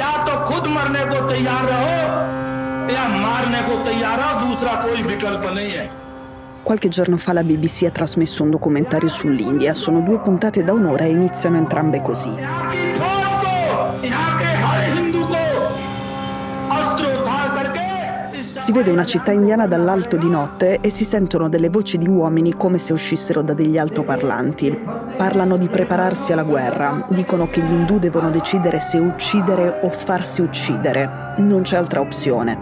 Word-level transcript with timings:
या 0.00 0.10
तो 0.26 0.34
खुद 0.48 0.66
मरने 0.76 1.04
को 1.12 1.26
तैयार 1.28 1.64
रहो 1.72 1.96
या 2.94 3.08
मारने 3.22 3.60
को 3.68 3.74
तैयार 3.84 4.20
हो 4.22 4.30
दूसरा 4.44 4.74
कोई 4.84 5.02
विकल्प 5.12 5.50
नहीं 5.54 5.72
है 5.78 5.88
Qualche 6.62 6.90
giorno 6.90 7.16
fa 7.16 7.32
la 7.32 7.42
BBC 7.42 7.86
ha 7.86 7.90
trasmesso 7.90 8.42
un 8.42 8.50
documentario 8.50 9.08
sull'India. 9.08 9.72
Sono 9.72 10.00
due 10.02 10.18
puntate 10.20 10.62
da 10.62 10.74
un'ora 10.74 11.04
e 11.04 11.10
iniziano 11.10 11.56
entrambe 11.56 12.02
così. 12.02 12.28
Si 18.65 18.71
vede 18.71 18.89
una 18.89 19.05
città 19.05 19.31
indiana 19.31 19.67
dall'alto 19.67 20.17
di 20.17 20.27
notte 20.27 20.79
e 20.81 20.89
si 20.89 21.03
sentono 21.03 21.49
delle 21.49 21.69
voci 21.69 21.99
di 21.99 22.07
uomini 22.07 22.55
come 22.55 22.79
se 22.79 22.93
uscissero 22.93 23.43
da 23.43 23.53
degli 23.53 23.77
altoparlanti. 23.77 24.75
Parlano 25.19 25.57
di 25.57 25.69
prepararsi 25.69 26.33
alla 26.33 26.41
guerra, 26.41 27.05
dicono 27.11 27.47
che 27.47 27.61
gli 27.61 27.71
indù 27.71 27.99
devono 27.99 28.31
decidere 28.31 28.79
se 28.79 28.97
uccidere 28.97 29.81
o 29.83 29.91
farsi 29.91 30.41
uccidere. 30.41 31.35
Non 31.37 31.61
c'è 31.61 31.77
altra 31.77 31.99
opzione. 31.99 32.57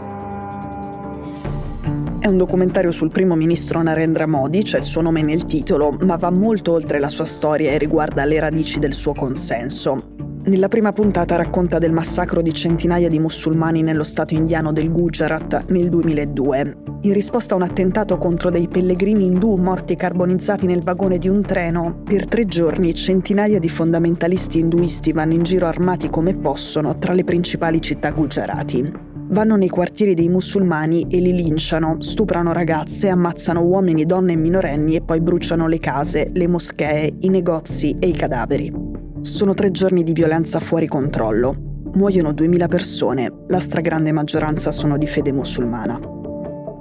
È 2.19 2.27
un 2.27 2.35
documentario 2.35 2.91
sul 2.91 3.09
primo 3.09 3.35
ministro 3.35 3.81
Narendra 3.81 4.27
Modi, 4.27 4.61
c'è 4.63 4.79
il 4.79 4.83
suo 4.83 4.99
nome 4.99 5.21
nel 5.21 5.45
titolo, 5.45 5.95
ma 6.01 6.17
va 6.17 6.31
molto 6.31 6.73
oltre 6.73 6.99
la 6.99 7.07
sua 7.07 7.23
storia 7.23 7.71
e 7.71 7.77
riguarda 7.77 8.25
le 8.25 8.41
radici 8.41 8.77
del 8.77 8.93
suo 8.93 9.13
consenso. 9.13 10.22
Nella 10.45 10.67
prima 10.67 10.91
puntata 10.91 11.37
racconta 11.37 11.77
del 11.77 11.93
massacro 11.93 12.41
di 12.41 12.51
centinaia 12.51 13.07
di 13.07 13.17
musulmani 13.17 13.81
nello 13.81 14.03
stato 14.03 14.33
indiano 14.33 14.73
del 14.73 14.91
Gujarat 14.91 15.69
nel 15.69 15.87
2002. 15.87 16.77
In 17.03 17.13
risposta 17.13 17.53
a 17.53 17.57
un 17.57 17.63
attentato 17.63 18.17
contro 18.17 18.49
dei 18.49 18.67
pellegrini 18.67 19.23
indù 19.23 19.55
morti 19.55 19.95
carbonizzati 19.95 20.65
nel 20.65 20.83
vagone 20.83 21.17
di 21.17 21.29
un 21.29 21.43
treno, 21.43 22.01
per 22.03 22.25
tre 22.25 22.43
giorni 22.43 22.93
centinaia 22.93 23.57
di 23.57 23.69
fondamentalisti 23.69 24.59
induisti 24.59 25.13
vanno 25.13 25.33
in 25.33 25.43
giro 25.43 25.65
armati 25.65 26.09
come 26.09 26.35
possono 26.35 26.97
tra 26.97 27.13
le 27.13 27.23
principali 27.23 27.79
città 27.79 28.11
gujarati. 28.11 28.91
Vanno 29.29 29.55
nei 29.55 29.69
quartieri 29.69 30.13
dei 30.13 30.27
musulmani 30.27 31.07
e 31.09 31.21
li 31.21 31.33
linciano, 31.33 32.01
stuprano 32.01 32.51
ragazze, 32.51 33.07
ammazzano 33.07 33.63
uomini, 33.63 34.05
donne 34.05 34.33
e 34.33 34.37
minorenni 34.37 34.97
e 34.97 35.01
poi 35.01 35.21
bruciano 35.21 35.67
le 35.67 35.79
case, 35.79 36.31
le 36.33 36.47
moschee, 36.47 37.15
i 37.21 37.29
negozi 37.29 37.95
e 37.97 38.09
i 38.09 38.13
cadaveri. 38.13 38.82
Sono 39.23 39.53
tre 39.53 39.71
giorni 39.71 40.03
di 40.03 40.11
violenza 40.11 40.59
fuori 40.59 40.85
controllo. 40.85 41.55
Muoiono 41.93 42.33
2000 42.33 42.67
persone, 42.67 43.31
la 43.47 43.61
stragrande 43.61 44.11
maggioranza 44.11 44.69
sono 44.69 44.97
di 44.97 45.07
fede 45.07 45.31
musulmana. 45.31 45.97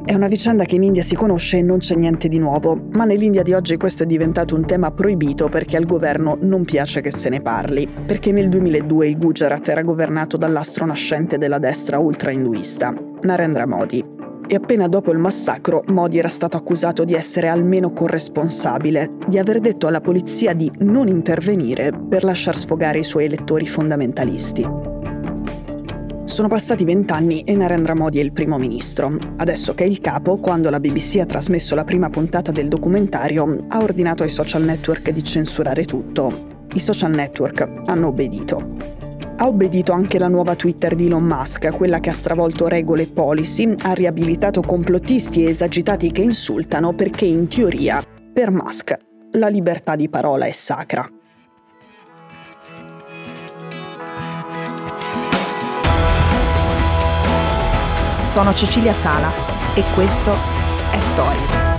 È 0.04 0.12
una 0.12 0.26
vicenda 0.26 0.64
che 0.64 0.74
in 0.74 0.82
India 0.82 1.04
si 1.04 1.14
conosce 1.14 1.58
e 1.58 1.62
non 1.62 1.78
c'è 1.78 1.94
niente 1.94 2.26
di 2.26 2.38
nuovo, 2.38 2.88
ma 2.94 3.04
nell'India 3.04 3.44
di 3.44 3.52
oggi 3.52 3.76
questo 3.76 4.02
è 4.02 4.06
diventato 4.06 4.56
un 4.56 4.66
tema 4.66 4.90
proibito 4.90 5.48
perché 5.48 5.76
al 5.76 5.86
governo 5.86 6.36
non 6.40 6.64
piace 6.64 7.00
che 7.00 7.12
se 7.12 7.28
ne 7.28 7.40
parli, 7.40 7.86
perché 7.86 8.32
nel 8.32 8.48
2002 8.48 9.06
il 9.06 9.18
Gujarat 9.18 9.68
era 9.68 9.82
governato 9.82 10.36
dall'astro 10.36 10.84
nascente 10.84 11.38
della 11.38 11.60
destra 11.60 11.98
ultra-induista, 11.98 12.92
Narendra 13.20 13.68
Modi. 13.68 14.21
E 14.48 14.54
appena 14.54 14.86
dopo 14.88 15.10
il 15.12 15.18
massacro 15.18 15.82
Modi 15.86 16.18
era 16.18 16.28
stato 16.28 16.56
accusato 16.56 17.04
di 17.04 17.14
essere 17.14 17.48
almeno 17.48 17.92
corresponsabile, 17.92 19.12
di 19.26 19.38
aver 19.38 19.60
detto 19.60 19.86
alla 19.86 20.00
polizia 20.00 20.52
di 20.52 20.70
non 20.80 21.08
intervenire 21.08 21.92
per 21.92 22.24
lasciar 22.24 22.56
sfogare 22.56 22.98
i 22.98 23.04
suoi 23.04 23.24
elettori 23.24 23.66
fondamentalisti. 23.66 24.66
Sono 26.24 26.48
passati 26.48 26.84
vent'anni 26.84 27.42
e 27.42 27.54
Narendra 27.54 27.94
Modi 27.94 28.18
è 28.18 28.22
il 28.22 28.32
primo 28.32 28.56
ministro. 28.56 29.16
Adesso 29.36 29.74
che 29.74 29.84
è 29.84 29.86
il 29.86 30.00
capo, 30.00 30.36
quando 30.36 30.70
la 30.70 30.80
BBC 30.80 31.18
ha 31.20 31.26
trasmesso 31.26 31.74
la 31.74 31.84
prima 31.84 32.08
puntata 32.08 32.50
del 32.52 32.68
documentario, 32.68 33.66
ha 33.68 33.82
ordinato 33.82 34.22
ai 34.22 34.30
social 34.30 34.62
network 34.62 35.10
di 35.10 35.22
censurare 35.22 35.84
tutto. 35.84 36.46
I 36.72 36.78
social 36.78 37.10
network 37.10 37.68
hanno 37.84 38.06
obbedito. 38.06 39.01
Ha 39.34 39.46
obbedito 39.46 39.92
anche 39.92 40.18
la 40.18 40.28
nuova 40.28 40.54
Twitter 40.54 40.94
di 40.94 41.06
Elon 41.06 41.24
Musk, 41.24 41.70
quella 41.70 41.98
che 42.00 42.10
ha 42.10 42.12
stravolto 42.12 42.68
regole 42.68 43.02
e 43.02 43.06
policy, 43.08 43.74
ha 43.82 43.92
riabilitato 43.92 44.60
complottisti 44.60 45.44
e 45.44 45.48
esagitati 45.48 46.12
che 46.12 46.22
insultano 46.22 46.92
perché 46.92 47.24
in 47.24 47.48
teoria, 47.48 48.00
per 48.32 48.50
Musk, 48.50 48.96
la 49.32 49.48
libertà 49.48 49.96
di 49.96 50.08
parola 50.08 50.46
è 50.46 50.52
sacra. 50.52 51.08
Sono 58.24 58.54
Cecilia 58.54 58.92
Sala 58.94 59.30
e 59.74 59.82
questo 59.94 60.32
è 60.92 61.00
Stories. 61.00 61.71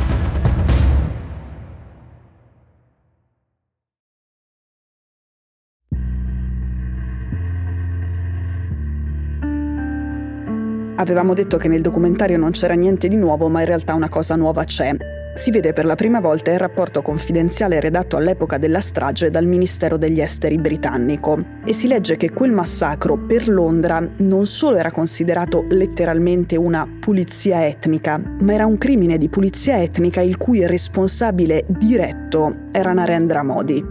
Avevamo 11.04 11.34
detto 11.34 11.58
che 11.58 11.68
nel 11.68 11.82
documentario 11.82 12.38
non 12.38 12.52
c'era 12.52 12.76
niente 12.76 13.10
di 13.10 13.18
nuovo, 13.18 13.50
ma 13.50 13.60
in 13.60 13.66
realtà 13.66 13.94
una 13.94 14.08
cosa 14.08 14.38
nuova 14.38 14.64
c'è. 14.64 14.96
Si 15.36 15.52
vede 15.52 15.74
per 15.74 15.84
la 15.84 15.96
prima 15.96 16.22
volta 16.22 16.50
il 16.50 16.60
rapporto 16.60 17.02
confidenziale 17.02 17.82
redatto 17.82 18.16
all'epoca 18.16 18.58
della 18.58 18.80
strage 18.80 19.30
dal 19.30 19.46
Ministero 19.46 19.98
degli 19.98 20.22
Esteri 20.22 20.58
britannico 20.58 21.44
e 21.66 21.74
si 21.74 21.90
legge 21.90 22.16
che 22.16 22.32
quel 22.32 22.54
massacro 22.54 23.18
per 23.18 23.50
Londra 23.50 24.02
non 24.20 24.46
solo 24.46 24.78
era 24.78 24.92
considerato 24.92 25.66
letteralmente 25.72 26.56
una 26.56 26.88
pulizia 27.02 27.68
etnica, 27.68 28.18
ma 28.40 28.54
era 28.54 28.66
un 28.66 28.78
crimine 28.78 29.18
di 29.18 29.28
pulizia 29.28 29.82
etnica 29.82 30.22
il 30.22 30.38
cui 30.38 30.66
responsabile 30.66 31.66
diretto 31.68 32.70
era 32.72 32.94
Narendra 32.94 33.44
Modi. 33.44 33.86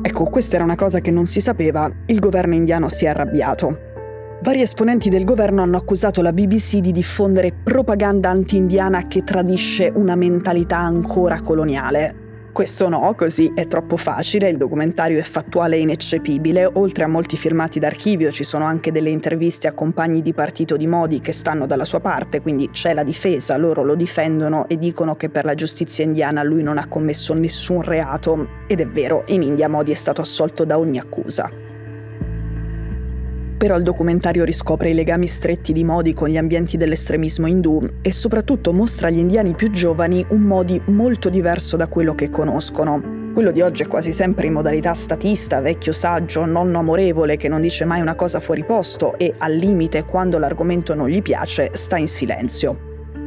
Ecco, 0.00 0.24
questa 0.26 0.54
era 0.54 0.64
una 0.64 0.76
cosa 0.76 1.00
che 1.00 1.10
non 1.10 1.26
si 1.26 1.40
sapeva, 1.40 1.90
il 2.06 2.20
governo 2.20 2.54
indiano 2.54 2.88
si 2.88 3.06
è 3.06 3.08
arrabbiato. 3.08 3.90
Vari 4.42 4.60
esponenti 4.60 5.08
del 5.08 5.22
governo 5.22 5.62
hanno 5.62 5.76
accusato 5.76 6.20
la 6.20 6.32
BBC 6.32 6.78
di 6.78 6.90
diffondere 6.90 7.52
propaganda 7.52 8.30
anti-indiana 8.30 9.06
che 9.06 9.22
tradisce 9.22 9.88
una 9.94 10.16
mentalità 10.16 10.78
ancora 10.78 11.40
coloniale. 11.40 12.48
Questo 12.52 12.88
no, 12.88 13.14
così 13.16 13.52
è 13.54 13.68
troppo 13.68 13.96
facile, 13.96 14.48
il 14.48 14.56
documentario 14.56 15.20
è 15.20 15.22
fattuale 15.22 15.76
e 15.76 15.82
ineccepibile, 15.82 16.64
oltre 16.64 17.04
a 17.04 17.06
molti 17.06 17.36
firmati 17.36 17.78
d'archivio 17.78 18.32
ci 18.32 18.42
sono 18.42 18.64
anche 18.64 18.90
delle 18.90 19.10
interviste 19.10 19.68
a 19.68 19.74
compagni 19.74 20.22
di 20.22 20.34
partito 20.34 20.76
di 20.76 20.88
Modi 20.88 21.20
che 21.20 21.32
stanno 21.32 21.66
dalla 21.66 21.84
sua 21.84 22.00
parte, 22.00 22.40
quindi 22.40 22.68
c'è 22.70 22.94
la 22.94 23.04
difesa, 23.04 23.56
loro 23.56 23.84
lo 23.84 23.94
difendono 23.94 24.66
e 24.66 24.76
dicono 24.76 25.14
che 25.14 25.30
per 25.30 25.44
la 25.44 25.54
giustizia 25.54 26.02
indiana 26.02 26.42
lui 26.42 26.64
non 26.64 26.78
ha 26.78 26.88
commesso 26.88 27.32
nessun 27.32 27.82
reato, 27.82 28.48
ed 28.66 28.80
è 28.80 28.88
vero, 28.88 29.22
in 29.28 29.42
India 29.42 29.68
Modi 29.68 29.92
è 29.92 29.94
stato 29.94 30.20
assolto 30.20 30.64
da 30.64 30.80
ogni 30.80 30.98
accusa. 30.98 31.70
Però 33.62 33.76
il 33.76 33.84
documentario 33.84 34.42
riscopre 34.42 34.90
i 34.90 34.92
legami 34.92 35.28
stretti 35.28 35.72
di 35.72 35.84
Modi 35.84 36.14
con 36.14 36.28
gli 36.28 36.36
ambienti 36.36 36.76
dell'estremismo 36.76 37.46
indù 37.46 37.80
e 38.02 38.10
soprattutto 38.10 38.72
mostra 38.72 39.06
agli 39.06 39.18
indiani 39.18 39.54
più 39.54 39.70
giovani 39.70 40.26
un 40.30 40.40
Modi 40.40 40.82
molto 40.86 41.28
diverso 41.28 41.76
da 41.76 41.86
quello 41.86 42.16
che 42.16 42.28
conoscono. 42.28 43.30
Quello 43.32 43.52
di 43.52 43.60
oggi 43.60 43.84
è 43.84 43.86
quasi 43.86 44.10
sempre 44.10 44.48
in 44.48 44.54
modalità 44.54 44.94
statista, 44.94 45.60
vecchio 45.60 45.92
saggio, 45.92 46.44
nonno 46.44 46.80
amorevole 46.80 47.36
che 47.36 47.46
non 47.46 47.60
dice 47.60 47.84
mai 47.84 48.00
una 48.00 48.16
cosa 48.16 48.40
fuori 48.40 48.64
posto 48.64 49.16
e, 49.16 49.32
al 49.38 49.54
limite, 49.54 50.06
quando 50.06 50.38
l'argomento 50.38 50.94
non 50.94 51.08
gli 51.08 51.22
piace, 51.22 51.70
sta 51.74 51.96
in 51.96 52.08
silenzio. 52.08 52.76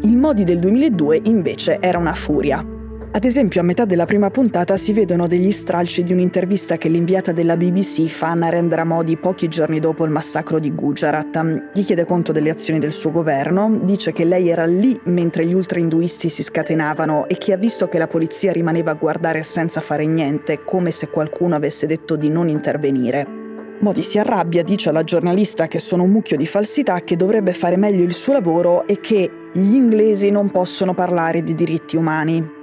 Il 0.01 0.17
Modi 0.17 0.43
del 0.43 0.59
2002 0.59 1.21
invece 1.23 1.77
era 1.79 1.97
una 1.97 2.13
furia. 2.13 2.74
Ad 3.15 3.23
esempio, 3.23 3.61
a 3.61 3.63
metà 3.63 3.85
della 3.85 4.05
prima 4.05 4.29
puntata 4.29 4.75
si 4.75 4.91
vedono 4.91 5.25
degli 5.25 5.53
stralci 5.53 6.03
di 6.03 6.11
un'intervista 6.11 6.75
che 6.75 6.89
l'inviata 6.89 7.31
della 7.31 7.55
BBC 7.55 8.07
fa 8.07 8.31
a 8.31 8.33
Narendra 8.33 8.83
Modi 8.83 9.15
pochi 9.15 9.47
giorni 9.47 9.79
dopo 9.79 10.03
il 10.03 10.11
massacro 10.11 10.59
di 10.59 10.75
Gujarat. 10.75 11.69
Gli 11.73 11.85
chiede 11.85 12.03
conto 12.03 12.33
delle 12.33 12.49
azioni 12.49 12.77
del 12.77 12.91
suo 12.91 13.11
governo, 13.11 13.79
dice 13.83 14.11
che 14.11 14.25
lei 14.25 14.49
era 14.49 14.65
lì 14.65 14.99
mentre 15.05 15.45
gli 15.45 15.53
ultra-induisti 15.53 16.27
si 16.27 16.43
scatenavano 16.43 17.29
e 17.29 17.37
che 17.37 17.53
ha 17.53 17.57
visto 17.57 17.87
che 17.87 17.99
la 17.99 18.07
polizia 18.07 18.51
rimaneva 18.51 18.91
a 18.91 18.95
guardare 18.95 19.43
senza 19.43 19.79
fare 19.79 20.05
niente, 20.05 20.65
come 20.65 20.91
se 20.91 21.07
qualcuno 21.07 21.55
avesse 21.55 21.87
detto 21.87 22.17
di 22.17 22.27
non 22.27 22.49
intervenire. 22.49 23.25
Modi 23.79 24.03
si 24.03 24.19
arrabbia, 24.19 24.61
dice 24.61 24.89
alla 24.89 25.05
giornalista 25.05 25.67
che 25.67 25.79
sono 25.79 26.03
un 26.03 26.11
mucchio 26.11 26.35
di 26.35 26.45
falsità, 26.45 26.99
che 26.99 27.15
dovrebbe 27.15 27.53
fare 27.53 27.77
meglio 27.77 28.03
il 28.03 28.13
suo 28.13 28.33
lavoro 28.33 28.85
e 28.85 28.99
che 28.99 29.31
gli 29.53 29.75
inglesi 29.75 30.31
non 30.31 30.51
possono 30.51 30.93
parlare 30.93 31.45
di 31.45 31.55
diritti 31.55 31.95
umani. 31.95 32.54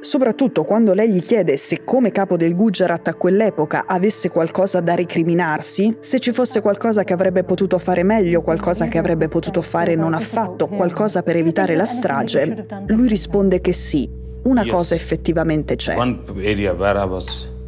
Soprattutto 0.00 0.62
quando 0.62 0.94
lei 0.94 1.10
gli 1.10 1.20
chiede 1.20 1.56
se 1.56 1.82
come 1.82 2.12
capo 2.12 2.36
del 2.36 2.54
Gujarat 2.54 3.08
a 3.08 3.14
quell'epoca 3.14 3.84
avesse 3.86 4.30
qualcosa 4.30 4.80
da 4.80 4.94
recriminarsi, 4.94 5.96
se 5.98 6.20
ci 6.20 6.30
fosse 6.32 6.60
qualcosa 6.60 7.02
che 7.02 7.12
avrebbe 7.12 7.42
potuto 7.42 7.78
fare 7.78 8.04
meglio, 8.04 8.42
qualcosa 8.42 8.86
che 8.86 8.98
avrebbe 8.98 9.26
potuto 9.26 9.60
fare 9.60 9.96
non 9.96 10.14
affatto, 10.14 10.68
qualcosa 10.68 11.22
per 11.22 11.36
evitare 11.36 11.74
la 11.74 11.84
strage, 11.84 12.66
lui 12.86 13.08
risponde 13.08 13.60
che 13.60 13.72
sì, 13.72 14.08
una 14.44 14.64
cosa 14.66 14.94
effettivamente 14.94 15.74
c'è. 15.74 15.94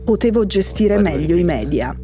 Potevo 0.05 0.47
gestire 0.47 0.99
meglio 0.99 1.37
i 1.37 1.44
media. 1.44 1.94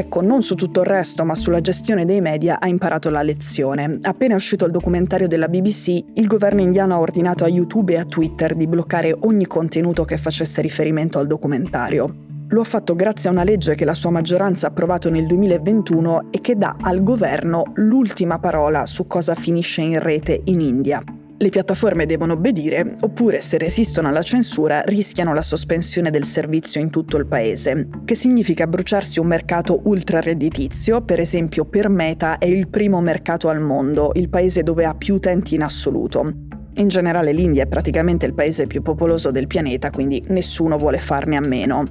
Ecco, 0.00 0.22
non 0.22 0.42
su 0.42 0.54
tutto 0.54 0.80
il 0.80 0.86
resto, 0.86 1.26
ma 1.26 1.34
sulla 1.34 1.60
gestione 1.60 2.06
dei 2.06 2.22
media 2.22 2.58
ha 2.58 2.66
imparato 2.66 3.10
la 3.10 3.20
lezione. 3.20 3.98
Appena 4.00 4.32
è 4.32 4.36
uscito 4.36 4.64
il 4.64 4.72
documentario 4.72 5.28
della 5.28 5.46
BBC, 5.46 5.88
il 6.14 6.26
governo 6.26 6.62
indiano 6.62 6.94
ha 6.94 7.00
ordinato 7.00 7.44
a 7.44 7.48
YouTube 7.48 7.92
e 7.92 7.98
a 7.98 8.06
Twitter 8.06 8.54
di 8.54 8.66
bloccare 8.66 9.14
ogni 9.20 9.46
contenuto 9.46 10.04
che 10.04 10.16
facesse 10.16 10.62
riferimento 10.62 11.18
al 11.18 11.26
documentario. 11.26 12.14
Lo 12.48 12.62
ha 12.62 12.64
fatto 12.64 12.96
grazie 12.96 13.28
a 13.28 13.32
una 13.32 13.44
legge 13.44 13.74
che 13.74 13.84
la 13.84 13.92
sua 13.92 14.08
maggioranza 14.08 14.68
ha 14.68 14.70
approvato 14.70 15.10
nel 15.10 15.26
2021 15.26 16.28
e 16.30 16.40
che 16.40 16.56
dà 16.56 16.76
al 16.80 17.02
governo 17.02 17.64
l'ultima 17.74 18.38
parola 18.38 18.86
su 18.86 19.06
cosa 19.06 19.34
finisce 19.34 19.82
in 19.82 20.00
rete 20.00 20.40
in 20.44 20.60
India. 20.60 21.02
Le 21.42 21.48
piattaforme 21.48 22.04
devono 22.04 22.34
obbedire, 22.34 22.96
oppure 23.00 23.40
se 23.40 23.56
resistono 23.56 24.08
alla 24.08 24.20
censura 24.20 24.82
rischiano 24.82 25.32
la 25.32 25.40
sospensione 25.40 26.10
del 26.10 26.26
servizio 26.26 26.82
in 26.82 26.90
tutto 26.90 27.16
il 27.16 27.24
paese, 27.24 27.88
che 28.04 28.14
significa 28.14 28.66
bruciarsi 28.66 29.20
un 29.20 29.28
mercato 29.28 29.80
ultra 29.84 30.20
redditizio, 30.20 31.00
per 31.00 31.18
esempio 31.18 31.64
per 31.64 31.88
Meta 31.88 32.36
è 32.36 32.44
il 32.44 32.68
primo 32.68 33.00
mercato 33.00 33.48
al 33.48 33.58
mondo, 33.58 34.10
il 34.16 34.28
paese 34.28 34.62
dove 34.62 34.84
ha 34.84 34.94
più 34.94 35.14
utenti 35.14 35.54
in 35.54 35.62
assoluto. 35.62 36.30
In 36.74 36.88
generale 36.88 37.32
l'India 37.32 37.62
è 37.62 37.68
praticamente 37.68 38.26
il 38.26 38.34
paese 38.34 38.66
più 38.66 38.82
popoloso 38.82 39.30
del 39.30 39.46
pianeta, 39.46 39.90
quindi 39.90 40.22
nessuno 40.28 40.76
vuole 40.76 40.98
farne 40.98 41.36
a 41.36 41.40
meno. 41.40 41.84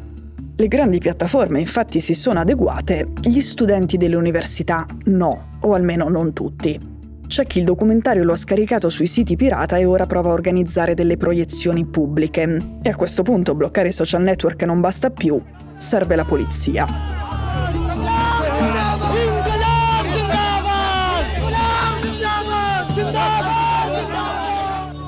Le 0.56 0.68
grandi 0.68 1.00
piattaforme 1.00 1.60
infatti 1.60 2.02
si 2.02 2.14
sono 2.14 2.42
adeguate, 2.42 3.14
gli 3.24 3.40
studenti 3.40 3.98
delle 3.98 4.16
università 4.16 4.86
no, 5.06 5.58
o 5.62 5.74
almeno 5.74 6.08
non 6.08 6.34
tutti. 6.34 6.98
C'è 7.30 7.46
chi 7.46 7.60
il 7.60 7.66
documentario 7.66 8.24
lo 8.24 8.34
ha 8.34 8.36
scaricato 8.36 8.90
sui 8.90 9.06
siti 9.06 9.36
pirata 9.36 9.78
e 9.78 9.86
ora 9.86 10.08
prova 10.08 10.32
a 10.32 10.34
organizzare 10.34 10.96
delle 10.96 11.16
proiezioni 11.16 11.86
pubbliche. 11.86 12.58
E 12.82 12.90
a 12.90 12.96
questo 12.96 13.22
punto 13.22 13.54
bloccare 13.54 13.90
i 13.90 13.92
social 13.92 14.24
network 14.24 14.64
non 14.64 14.80
basta 14.80 15.12
più, 15.12 15.40
serve 15.78 16.16
la 16.16 16.26
polizia. 16.26 16.88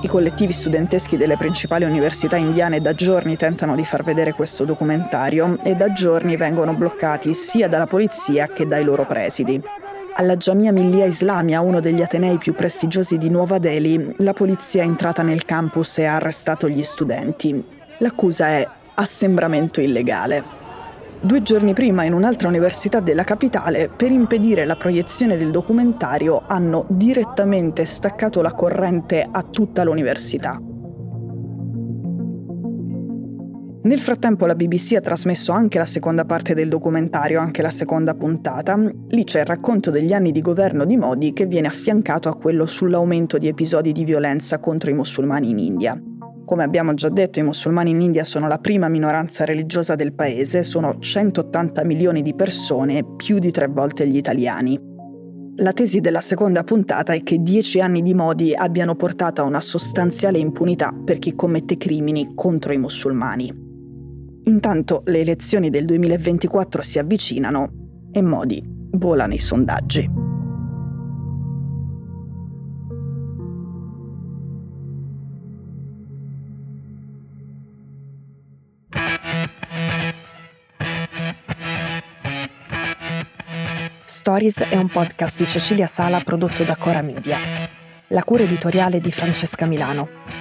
I 0.04 0.08
collettivi 0.08 0.54
studenteschi 0.54 1.18
delle 1.18 1.38
principali 1.38 1.86
università 1.86 2.36
indiane 2.36 2.82
da 2.82 2.94
giorni 2.94 3.36
tentano 3.36 3.76
di 3.76 3.84
far 3.84 4.04
vedere 4.04 4.34
questo 4.34 4.64
documentario 4.64 5.60
e 5.64 5.74
da 5.74 5.92
giorni 5.92 6.38
vengono 6.38 6.76
bloccati 6.76 7.34
sia 7.34 7.68
dalla 7.68 7.88
polizia 7.88 8.46
che 8.46 8.68
dai 8.68 8.84
loro 8.84 9.08
presidi. 9.08 9.81
Alla 10.14 10.36
Jamia 10.36 10.74
Millia 10.74 11.06
Islamia, 11.06 11.62
uno 11.62 11.80
degli 11.80 12.02
atenei 12.02 12.38
più 12.38 12.54
prestigiosi 12.54 13.18
di 13.18 13.30
Nuova 13.30 13.60
Delhi, 13.60 14.14
la 14.18 14.34
polizia 14.34 14.84
è 14.84 14.86
entrata 14.86 15.22
nel 15.22 15.46
campus 15.46 16.00
e 16.00 16.06
ha 16.06 16.16
arrestato 16.16 16.68
gli 16.68 16.84
studenti. 16.84 17.64
L'accusa 18.00 18.48
è 18.48 18.68
assembramento 18.96 19.80
illegale. 19.80 20.44
Due 21.22 21.42
giorni 21.42 21.74
prima, 21.74 22.04
in 22.04 22.14
un'altra 22.14 22.50
università 22.50 23.00
della 23.00 23.24
capitale, 23.24 23.90
per 23.90 24.12
impedire 24.12 24.66
la 24.66 24.76
proiezione 24.76 25.38
del 25.38 25.50
documentario, 25.50 26.44
hanno 26.46 26.86
direttamente 26.90 27.86
staccato 27.86 28.42
la 28.42 28.54
corrente 28.54 29.26
a 29.32 29.44
tutta 29.44 29.84
l'università. 29.84 30.60
Nel 33.84 34.00
frattempo 34.00 34.46
la 34.46 34.54
BBC 34.54 34.94
ha 34.94 35.02
trasmesso 35.02 35.54
anche 35.54 35.80
la 35.80 35.86
seconda 35.86 36.24
parte 36.24 36.54
del 36.54 36.70
documentario, 36.70 37.40
anche 37.40 37.64
la 37.64 37.72
seconda 37.72 38.14
puntata. 38.14 38.78
Lì 39.08 39.24
c'è 39.24 39.40
il 39.40 39.48
racconto 39.48 39.90
degli 39.90 40.14
anni 40.14 40.32
di 40.32 40.42
governo 40.42 40.86
di 40.86 40.98
Modi 40.98 41.34
che 41.34 41.48
viene 41.48 41.68
affiancato 41.68 42.30
a 42.30 42.36
quello 42.36 42.68
sull'aumento 42.68 43.40
di 43.40 43.48
episodi 43.48 43.92
di 43.92 44.04
violenza 44.04 44.60
contro 44.60 44.92
i 44.92 44.94
musulmani 44.94 45.50
in 45.50 45.58
India. 45.58 46.00
Come 46.46 46.64
abbiamo 46.64 46.94
già 46.94 47.10
detto, 47.10 47.40
i 47.40 47.44
musulmani 47.44 47.90
in 47.90 48.02
India 48.02 48.24
sono 48.24 48.48
la 48.48 48.60
prima 48.60 48.88
minoranza 48.88 49.46
religiosa 49.46 49.96
del 49.96 50.14
paese, 50.14 50.62
sono 50.62 51.00
180 51.00 51.84
milioni 51.84 52.22
di 52.22 52.36
persone, 52.36 53.04
più 53.16 53.40
di 53.40 53.50
tre 53.50 53.66
volte 53.66 54.08
gli 54.08 54.18
italiani. 54.18 54.80
La 55.56 55.74
tesi 55.74 56.02
della 56.02 56.22
seconda 56.22 56.64
puntata 56.64 57.14
è 57.14 57.24
che 57.24 57.40
dieci 57.40 57.82
anni 57.82 58.04
di 58.04 58.14
Modi 58.14 58.54
abbiano 58.54 58.96
portato 58.96 59.42
a 59.42 59.46
una 59.46 59.60
sostanziale 59.60 60.38
impunità 60.38 60.92
per 61.04 61.18
chi 61.18 61.34
commette 61.36 61.78
crimini 61.78 62.34
contro 62.36 62.74
i 62.74 62.78
musulmani. 62.78 63.70
Intanto 64.46 65.04
le 65.06 65.20
elezioni 65.20 65.70
del 65.70 65.86
2024 65.86 66.82
si 66.82 67.00
avvicinano 67.00 68.10
e 68.12 68.22
Modi 68.22 68.80
vola 68.94 69.26
nei 69.26 69.40
sondaggi. 69.40 70.10
Stories 84.06 84.60
è 84.62 84.76
un 84.76 84.88
podcast 84.88 85.38
di 85.38 85.48
Cecilia 85.48 85.88
Sala 85.88 86.22
prodotto 86.22 86.64
da 86.64 86.76
Cora 86.76 87.02
Media. 87.02 87.40
La 88.10 88.24
cura 88.24 88.44
editoriale 88.44 89.00
di 89.00 89.12
Francesca 89.12 89.66
Milano. 89.66 90.41